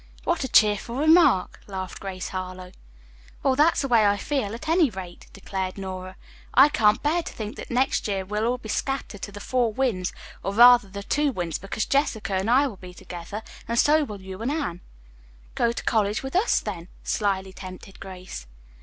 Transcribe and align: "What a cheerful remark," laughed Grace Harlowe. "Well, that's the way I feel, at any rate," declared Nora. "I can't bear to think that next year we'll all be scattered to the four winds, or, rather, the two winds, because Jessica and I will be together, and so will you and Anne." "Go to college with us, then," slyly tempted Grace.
"What 0.23 0.43
a 0.43 0.47
cheerful 0.47 0.95
remark," 0.95 1.59
laughed 1.67 1.99
Grace 1.99 2.29
Harlowe. 2.29 2.71
"Well, 3.43 3.55
that's 3.55 3.81
the 3.81 3.87
way 3.87 4.03
I 4.03 4.17
feel, 4.17 4.55
at 4.55 4.67
any 4.67 4.89
rate," 4.89 5.27
declared 5.31 5.77
Nora. 5.77 6.15
"I 6.55 6.69
can't 6.69 7.03
bear 7.03 7.21
to 7.21 7.31
think 7.31 7.55
that 7.57 7.69
next 7.69 8.07
year 8.07 8.25
we'll 8.25 8.47
all 8.47 8.57
be 8.57 8.67
scattered 8.67 9.21
to 9.21 9.31
the 9.31 9.39
four 9.39 9.71
winds, 9.71 10.11
or, 10.41 10.55
rather, 10.55 10.87
the 10.89 11.03
two 11.03 11.31
winds, 11.31 11.59
because 11.59 11.85
Jessica 11.85 12.33
and 12.33 12.49
I 12.49 12.65
will 12.65 12.77
be 12.77 12.95
together, 12.95 13.43
and 13.67 13.77
so 13.77 14.03
will 14.03 14.21
you 14.21 14.41
and 14.41 14.49
Anne." 14.51 14.81
"Go 15.53 15.71
to 15.71 15.83
college 15.83 16.23
with 16.23 16.35
us, 16.35 16.59
then," 16.61 16.87
slyly 17.03 17.53
tempted 17.53 17.99
Grace. 17.99 18.47